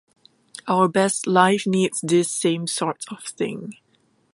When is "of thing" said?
3.11-3.75